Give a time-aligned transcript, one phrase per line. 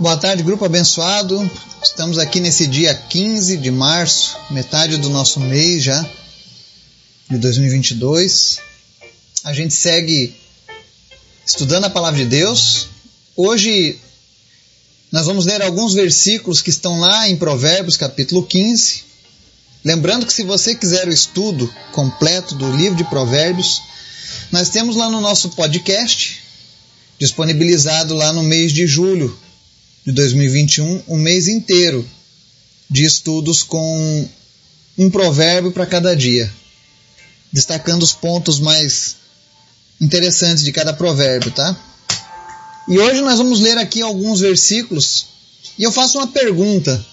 [0.00, 1.50] Boa tarde, grupo abençoado.
[1.82, 6.08] Estamos aqui nesse dia 15 de março, metade do nosso mês já,
[7.28, 8.60] de 2022.
[9.42, 10.36] A gente segue
[11.44, 12.86] estudando a palavra de Deus.
[13.34, 13.98] Hoje
[15.10, 19.02] nós vamos ler alguns versículos que estão lá em Provérbios, capítulo 15.
[19.84, 23.82] Lembrando que se você quiser o estudo completo do livro de Provérbios,
[24.52, 26.40] nós temos lá no nosso podcast,
[27.18, 29.36] disponibilizado lá no mês de julho
[30.08, 32.08] de 2021, um mês inteiro
[32.88, 34.26] de estudos com
[34.96, 36.50] um provérbio para cada dia,
[37.52, 39.16] destacando os pontos mais
[40.00, 41.78] interessantes de cada provérbio, tá?
[42.88, 45.26] E hoje nós vamos ler aqui alguns versículos
[45.78, 47.04] e eu faço uma pergunta,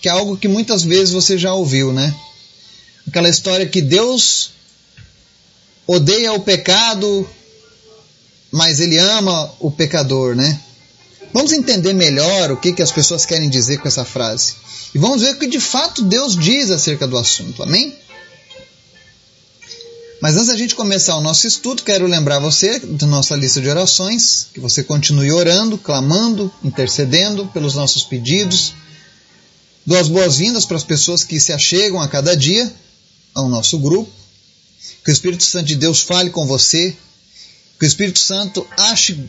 [0.00, 2.14] que é algo que muitas vezes você já ouviu, né?
[3.08, 4.52] Aquela história que Deus
[5.88, 7.28] odeia o pecado,
[8.52, 10.60] mas ele ama o pecador, né?
[11.34, 14.54] Vamos entender melhor o que, que as pessoas querem dizer com essa frase.
[14.94, 17.92] E vamos ver o que de fato Deus diz acerca do assunto, amém?
[20.20, 23.68] Mas antes da gente começar o nosso estudo, quero lembrar você da nossa lista de
[23.68, 28.72] orações, que você continue orando, clamando, intercedendo pelos nossos pedidos.
[29.84, 32.72] Dou as boas-vindas para as pessoas que se achegam a cada dia
[33.34, 34.08] ao nosso grupo.
[35.04, 36.96] Que o Espírito Santo de Deus fale com você,
[37.76, 39.28] que o Espírito Santo ache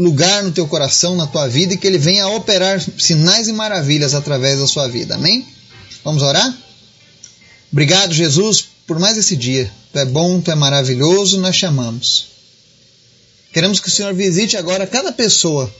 [0.00, 4.14] lugar no teu coração, na tua vida e que ele venha operar sinais e maravilhas
[4.14, 5.14] através da sua vida.
[5.14, 5.46] Amém?
[6.02, 6.56] Vamos orar?
[7.70, 9.70] Obrigado, Jesus, por mais esse dia.
[9.92, 12.28] Tu é bom, tu é maravilhoso, nós chamamos.
[13.52, 15.70] Queremos que o Senhor visite agora cada pessoa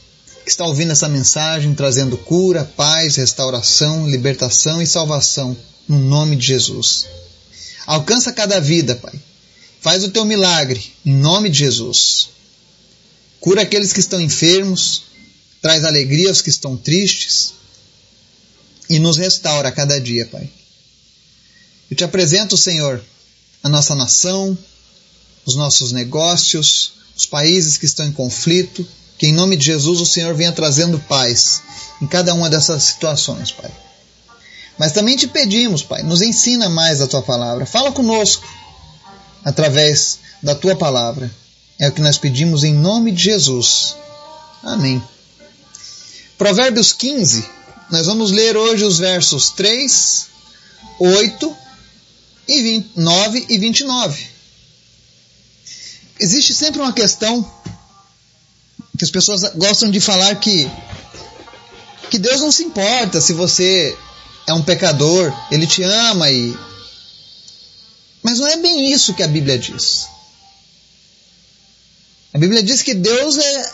[0.45, 5.57] que está ouvindo essa mensagem, trazendo cura, paz, restauração, libertação e salvação,
[5.89, 7.07] no nome de Jesus.
[7.87, 9.15] Alcança cada vida, Pai.
[9.81, 12.29] Faz o teu milagre, em nome de Jesus.
[13.41, 15.05] Cura aqueles que estão enfermos,
[15.63, 17.55] traz alegria aos que estão tristes
[18.89, 20.49] e nos restaura a cada dia, Pai.
[21.91, 23.03] Eu te apresento, Senhor,
[23.63, 24.57] a nossa nação,
[25.45, 28.87] os nossos negócios, os países que estão em conflito,
[29.19, 31.63] que em nome de Jesus o Senhor venha trazendo paz
[32.01, 33.71] em cada uma dessas situações, Pai.
[34.79, 37.67] Mas também te pedimos, Pai, nos ensina mais a tua palavra.
[37.67, 38.47] Fala conosco
[39.45, 41.31] através da tua palavra.
[41.81, 43.97] É o que nós pedimos em nome de Jesus.
[44.63, 45.03] Amém.
[46.37, 47.49] Provérbios 15,
[47.91, 50.27] nós vamos ler hoje os versos 3,
[50.99, 51.57] 8
[52.47, 54.29] e 20, 9 e 29.
[56.19, 57.51] Existe sempre uma questão
[58.99, 60.71] que as pessoas gostam de falar que
[62.11, 63.97] que Deus não se importa se você
[64.47, 66.55] é um pecador, ele te ama e
[68.23, 70.20] mas não é bem isso que a Bíblia diz.
[72.33, 73.73] A Bíblia diz que Deus é,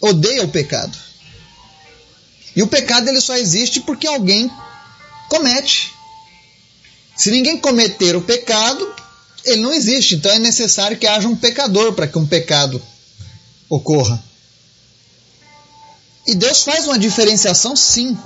[0.00, 0.96] odeia o pecado.
[2.56, 4.50] E o pecado ele só existe porque alguém
[5.28, 5.92] comete.
[7.16, 8.92] Se ninguém cometer o pecado,
[9.44, 10.14] ele não existe.
[10.16, 12.82] Então é necessário que haja um pecador para que um pecado
[13.68, 14.22] ocorra.
[16.26, 18.16] E Deus faz uma diferenciação, sim,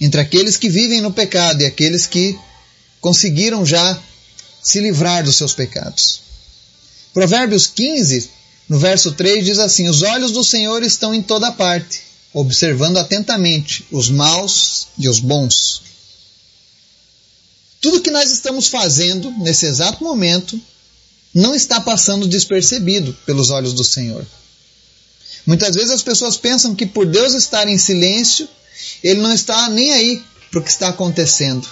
[0.00, 2.38] entre aqueles que vivem no pecado e aqueles que
[3.00, 3.98] conseguiram já
[4.62, 6.22] se livrar dos seus pecados.
[7.12, 8.30] Provérbios 15,
[8.70, 13.84] no verso 3 diz assim: Os olhos do Senhor estão em toda parte, observando atentamente
[13.90, 15.82] os maus e os bons.
[17.80, 20.58] Tudo que nós estamos fazendo nesse exato momento
[21.34, 24.24] não está passando despercebido pelos olhos do Senhor.
[25.44, 28.48] Muitas vezes as pessoas pensam que por Deus estar em silêncio,
[29.02, 31.66] Ele não está nem aí para o que está acontecendo.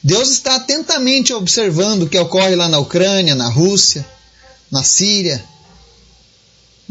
[0.00, 4.06] Deus está atentamente observando o que ocorre lá na Ucrânia, na Rússia,
[4.70, 5.44] na Síria,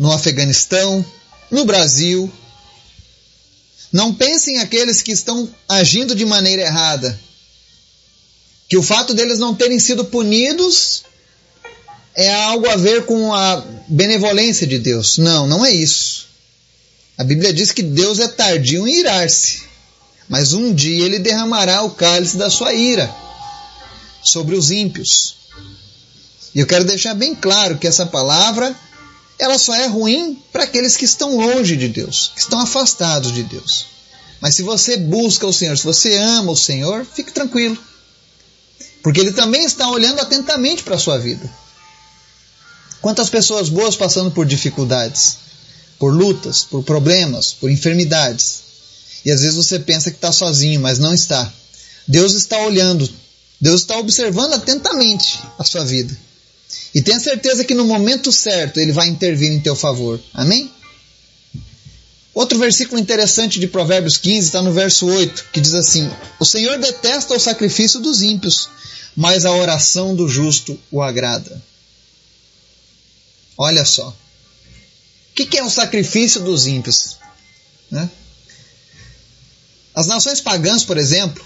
[0.02, 1.06] no Afeganistão,
[1.52, 2.30] no Brasil.
[3.94, 7.20] Não pensem aqueles que estão agindo de maneira errada,
[8.68, 11.04] que o fato deles não terem sido punidos
[12.16, 15.20] é algo a ver com a benevolência de Deus.
[15.20, 16.26] Não, não é isso.
[17.16, 19.62] A Bíblia diz que Deus é tardio em irar-se,
[20.28, 23.14] mas um dia ele derramará o cálice da sua ira
[24.24, 25.36] sobre os ímpios.
[26.56, 28.76] E eu quero deixar bem claro que essa palavra
[29.42, 33.42] ela só é ruim para aqueles que estão longe de Deus, que estão afastados de
[33.42, 33.88] Deus.
[34.40, 37.76] Mas se você busca o Senhor, se você ama o Senhor, fique tranquilo.
[39.02, 41.52] Porque Ele também está olhando atentamente para a sua vida.
[43.02, 45.38] Quantas pessoas boas passando por dificuldades,
[45.98, 48.62] por lutas, por problemas, por enfermidades.
[49.26, 51.52] E às vezes você pensa que está sozinho, mas não está.
[52.08, 53.10] Deus está olhando,
[53.60, 56.16] Deus está observando atentamente a sua vida.
[56.94, 60.20] E tenha certeza que no momento certo ele vai intervir em teu favor.
[60.34, 60.72] Amém?
[62.34, 66.10] Outro versículo interessante de Provérbios 15 está no verso 8, que diz assim:
[66.40, 68.70] O Senhor detesta o sacrifício dos ímpios,
[69.16, 71.62] mas a oração do justo o agrada.
[73.58, 74.10] Olha só.
[74.10, 77.18] O que é o sacrifício dos ímpios?
[77.90, 78.10] Né?
[79.94, 81.44] As nações pagãs, por exemplo,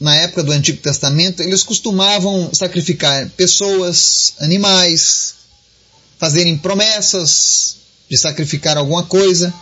[0.00, 5.34] na época do Antigo Testamento, eles costumavam sacrificar pessoas, animais,
[6.18, 7.76] fazerem promessas
[8.08, 9.52] de sacrificar alguma coisa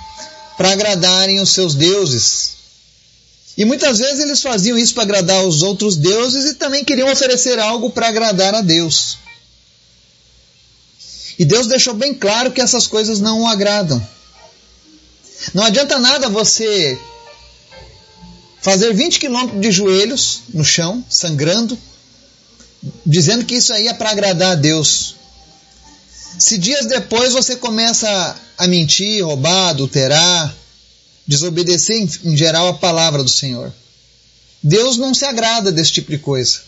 [0.56, 2.52] para agradarem os seus deuses.
[3.56, 7.58] E muitas vezes eles faziam isso para agradar os outros deuses e também queriam oferecer
[7.58, 9.19] algo para agradar a Deus.
[11.38, 14.06] E Deus deixou bem claro que essas coisas não o agradam.
[15.52, 16.99] Não adianta nada você
[18.62, 21.76] fazer 20 quilômetros de joelhos no chão, sangrando,
[23.04, 25.16] dizendo que isso aí é para agradar a Deus.
[26.38, 30.54] Se dias depois você começa a mentir, roubar, adulterar,
[31.26, 33.72] desobedecer em geral a palavra do Senhor,
[34.62, 36.60] Deus não se agrada desse tipo de coisa.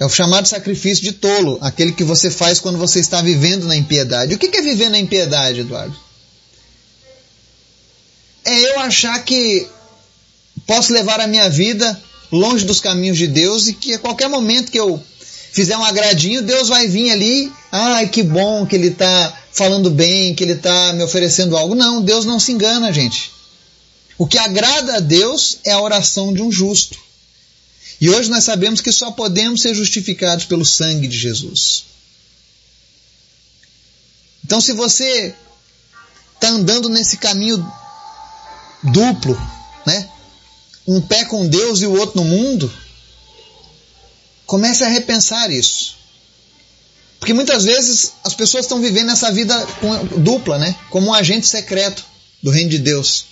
[0.00, 3.76] É o chamado sacrifício de tolo, aquele que você faz quando você está vivendo na
[3.76, 4.34] impiedade.
[4.34, 5.96] O que é viver na impiedade, Eduardo?
[8.44, 9.66] É eu achar que
[10.66, 12.00] posso levar a minha vida
[12.30, 15.02] longe dos caminhos de Deus e que a qualquer momento que eu
[15.52, 20.34] fizer um agradinho, Deus vai vir ali, ai que bom que ele está falando bem,
[20.34, 21.74] que ele está me oferecendo algo.
[21.74, 23.30] Não, Deus não se engana, gente.
[24.18, 26.98] O que agrada a Deus é a oração de um justo.
[28.00, 31.84] E hoje nós sabemos que só podemos ser justificados pelo sangue de Jesus.
[34.44, 35.34] Então, se você
[36.34, 37.64] está andando nesse caminho
[38.82, 39.40] duplo,
[39.86, 40.08] né?
[40.86, 42.72] Um pé com Deus e o outro no mundo,
[44.46, 45.96] comece a repensar isso.
[47.18, 49.66] Porque muitas vezes as pessoas estão vivendo essa vida
[50.18, 50.76] dupla, né?
[50.90, 52.04] Como um agente secreto
[52.42, 53.24] do reino de Deus.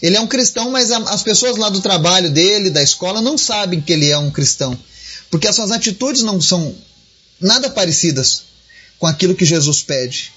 [0.00, 3.80] Ele é um cristão, mas as pessoas lá do trabalho dele, da escola, não sabem
[3.80, 4.78] que ele é um cristão.
[5.30, 6.74] Porque as suas atitudes não são
[7.38, 8.44] nada parecidas
[8.98, 10.32] com aquilo que Jesus pede.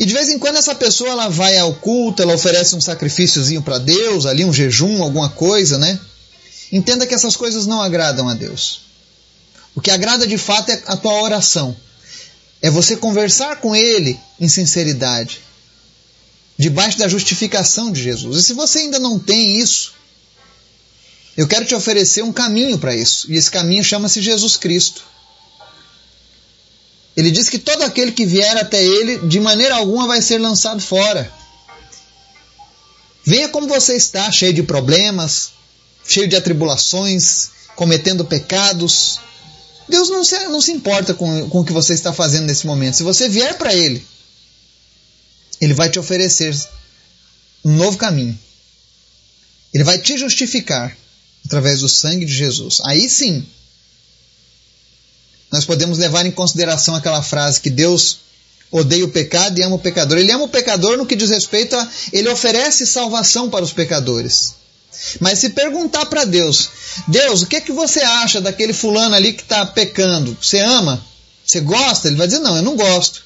[0.00, 3.60] E de vez em quando essa pessoa ela vai ao culto, ela oferece um sacrifíciozinho
[3.60, 6.00] para Deus, ali um jejum, alguma coisa, né?
[6.72, 8.80] Entenda que essas coisas não agradam a Deus.
[9.74, 11.76] O que agrada de fato é a tua oração.
[12.62, 15.40] É você conversar com Ele em sinceridade,
[16.58, 18.38] debaixo da justificação de Jesus.
[18.38, 19.92] E se você ainda não tem isso,
[21.36, 23.30] eu quero te oferecer um caminho para isso.
[23.30, 25.04] E esse caminho chama-se Jesus Cristo.
[27.20, 30.80] Ele diz que todo aquele que vier até ele, de maneira alguma vai ser lançado
[30.80, 31.30] fora.
[33.22, 35.50] Venha como você está, cheio de problemas,
[36.08, 39.20] cheio de atribulações, cometendo pecados.
[39.86, 42.96] Deus não se, não se importa com, com o que você está fazendo nesse momento.
[42.96, 44.02] Se você vier para Ele,
[45.60, 46.56] Ele vai te oferecer
[47.62, 48.38] um novo caminho.
[49.74, 50.96] Ele vai te justificar
[51.44, 52.80] através do sangue de Jesus.
[52.86, 53.46] Aí sim,
[55.50, 58.18] nós podemos levar em consideração aquela frase que Deus
[58.70, 60.18] odeia o pecado e ama o pecador.
[60.18, 61.88] Ele ama o pecador no que diz respeito a.
[62.12, 64.54] Ele oferece salvação para os pecadores.
[65.18, 66.68] Mas se perguntar para Deus,
[67.08, 70.36] Deus, o que é que você acha daquele fulano ali que está pecando?
[70.40, 71.04] Você ama?
[71.44, 72.08] Você gosta?
[72.08, 73.24] Ele vai dizer, não, eu não gosto.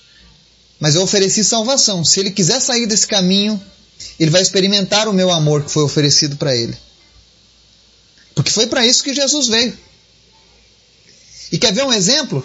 [0.79, 2.05] Mas eu ofereci salvação.
[2.05, 3.61] Se ele quiser sair desse caminho,
[4.19, 6.77] ele vai experimentar o meu amor que foi oferecido para ele.
[8.35, 9.77] Porque foi para isso que Jesus veio.
[11.55, 12.45] E quer ver um exemplo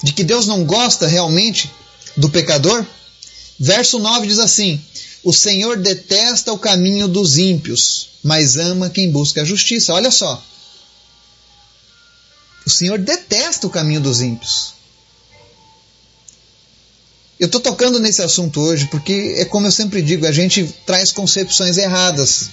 [0.00, 1.68] de que Deus não gosta realmente
[2.16, 2.86] do pecador?
[3.58, 4.80] Verso 9 diz assim:
[5.24, 9.92] O Senhor detesta o caminho dos ímpios, mas ama quem busca a justiça.
[9.92, 10.40] Olha só.
[12.64, 14.74] O Senhor detesta o caminho dos ímpios.
[17.40, 21.10] Eu estou tocando nesse assunto hoje porque é como eu sempre digo, a gente traz
[21.10, 22.50] concepções erradas.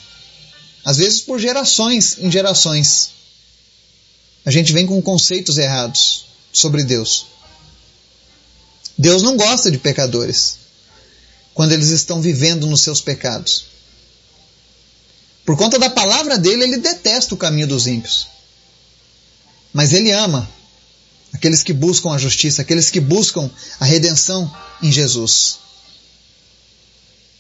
[0.84, 3.19] Às vezes por gerações em gerações.
[4.50, 7.28] A gente vem com conceitos errados sobre Deus.
[8.98, 10.58] Deus não gosta de pecadores
[11.54, 13.66] quando eles estão vivendo nos seus pecados.
[15.46, 18.28] Por conta da palavra dele, ele detesta o caminho dos ímpios.
[19.72, 20.50] Mas ele ama
[21.32, 24.52] aqueles que buscam a justiça, aqueles que buscam a redenção
[24.82, 25.60] em Jesus.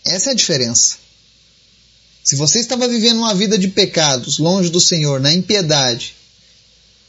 [0.06, 0.98] Essa é a diferença.
[2.24, 6.19] Se você estava vivendo uma vida de pecados, longe do Senhor, na impiedade,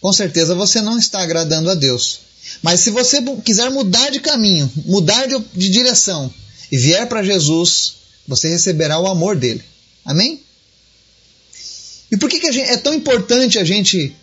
[0.01, 2.21] com certeza você não está agradando a Deus.
[2.63, 6.33] Mas se você quiser mudar de caminho, mudar de, de direção
[6.71, 7.95] e vier para Jesus,
[8.27, 9.63] você receberá o amor dele.
[10.05, 10.41] Amém?
[12.11, 14.15] E por que, que gente, é tão importante a gente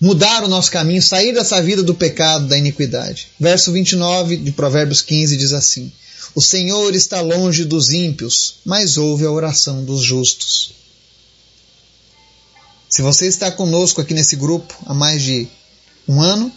[0.00, 3.28] mudar o nosso caminho, sair dessa vida do pecado, da iniquidade?
[3.38, 5.92] Verso 29 de Provérbios 15 diz assim:
[6.34, 10.79] O Senhor está longe dos ímpios, mas ouve a oração dos justos.
[12.90, 15.46] Se você está conosco aqui nesse grupo há mais de
[16.08, 16.52] um ano,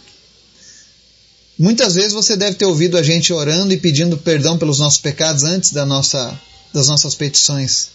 [1.56, 5.44] muitas vezes você deve ter ouvido a gente orando e pedindo perdão pelos nossos pecados
[5.44, 6.36] antes da nossa,
[6.72, 7.90] das nossas petições,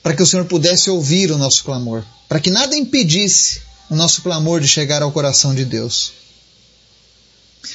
[0.00, 4.22] para que o Senhor pudesse ouvir o nosso clamor, para que nada impedisse o nosso
[4.22, 6.12] clamor de chegar ao coração de Deus.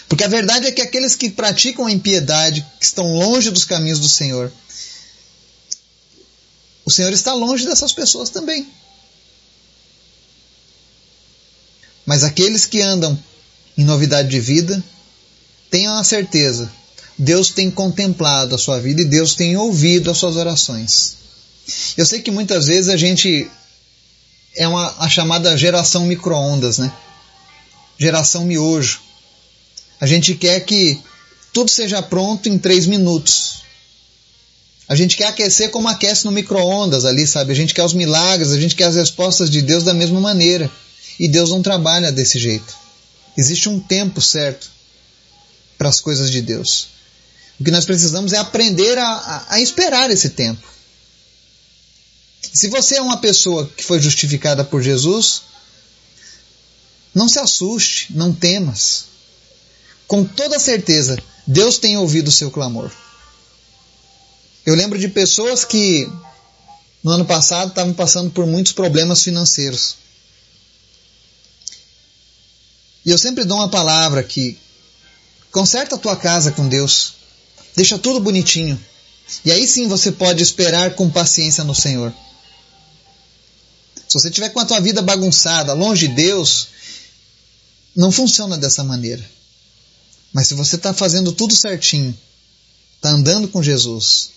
[0.08, 4.00] Porque a verdade é que aqueles que praticam a impiedade, que estão longe dos caminhos
[4.00, 4.50] do Senhor,
[6.86, 8.72] o Senhor está longe dessas pessoas também.
[12.06, 13.18] Mas aqueles que andam
[13.78, 14.84] em novidade de vida,
[15.70, 16.72] tenham a certeza,
[17.18, 21.16] Deus tem contemplado a sua vida e Deus tem ouvido as suas orações.
[21.98, 23.50] Eu sei que muitas vezes a gente
[24.56, 26.92] é uma, a chamada geração micro-ondas, né?
[27.98, 29.00] Geração miojo.
[30.00, 31.00] A gente quer que
[31.54, 33.64] tudo seja pronto em três minutos.
[34.88, 37.52] A gente quer aquecer como aquece no micro-ondas ali, sabe?
[37.52, 40.70] A gente quer os milagres, a gente quer as respostas de Deus da mesma maneira.
[41.20, 42.76] E Deus não trabalha desse jeito.
[43.38, 44.70] Existe um tempo certo
[45.78, 46.88] para as coisas de Deus.
[47.60, 50.68] O que nós precisamos é aprender a, a, a esperar esse tempo.
[52.54, 55.44] Se você é uma pessoa que foi justificada por Jesus,
[57.14, 59.06] não se assuste, não temas.
[60.08, 62.92] Com toda certeza, Deus tem ouvido o seu clamor.
[64.66, 66.10] Eu lembro de pessoas que
[67.04, 69.98] no ano passado estavam passando por muitos problemas financeiros.
[73.06, 74.58] E eu sempre dou uma palavra que
[75.52, 77.14] conserta a tua casa com Deus.
[77.76, 78.80] Deixa tudo bonitinho.
[79.44, 82.14] E aí sim você pode esperar com paciência no Senhor.
[84.08, 86.68] Se você tiver com a tua vida bagunçada, longe de Deus,
[87.96, 89.24] não funciona dessa maneira.
[90.32, 92.16] Mas se você está fazendo tudo certinho,
[92.96, 94.32] está andando com Jesus,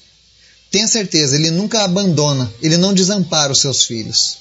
[0.70, 4.38] tenha certeza, Ele nunca abandona, Ele não desampara os seus filhos.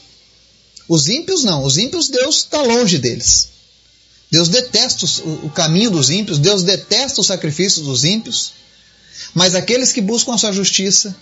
[0.87, 3.54] Os ímpios não, os ímpios Deus está longe deles.
[4.35, 5.05] Deus detesta
[5.45, 8.51] o caminho dos ímpios, Deus detesta o sacrifício dos ímpios,
[9.33, 11.15] mas aqueles que buscam a sua justiça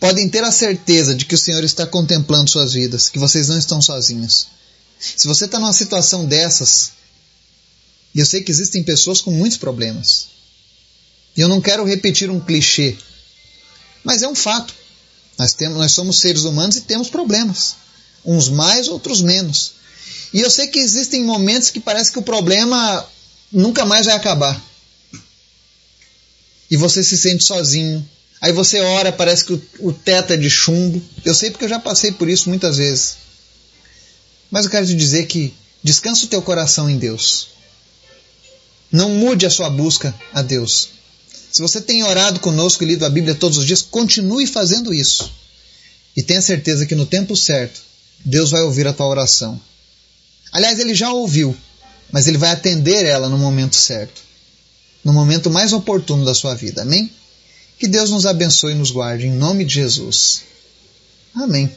[0.00, 3.56] podem ter a certeza de que o Senhor está contemplando suas vidas, que vocês não
[3.56, 4.48] estão sozinhos.
[4.98, 6.90] Se você está numa situação dessas,
[8.16, 10.26] eu sei que existem pessoas com muitos problemas,
[11.36, 12.98] e eu não quero repetir um clichê,
[14.02, 14.74] mas é um fato.
[15.38, 17.76] Nós, temos, nós somos seres humanos e temos problemas,
[18.24, 19.78] uns mais, outros menos.
[20.32, 23.06] E eu sei que existem momentos que parece que o problema
[23.50, 24.60] nunca mais vai acabar.
[26.70, 28.08] E você se sente sozinho.
[28.40, 31.02] Aí você ora, parece que o, o teto é de chumbo.
[31.24, 33.16] Eu sei porque eu já passei por isso muitas vezes.
[34.50, 37.48] Mas eu quero te dizer que descansa o teu coração em Deus.
[38.90, 40.90] Não mude a sua busca a Deus.
[41.52, 45.30] Se você tem orado conosco e lido a Bíblia todos os dias, continue fazendo isso.
[46.16, 47.80] E tenha certeza que no tempo certo,
[48.24, 49.60] Deus vai ouvir a tua oração.
[50.52, 51.56] Aliás, ele já ouviu,
[52.10, 54.20] mas ele vai atender ela no momento certo,
[55.04, 56.82] no momento mais oportuno da sua vida.
[56.82, 57.10] Amém?
[57.78, 60.42] Que Deus nos abençoe e nos guarde, em nome de Jesus.
[61.34, 61.70] Amém.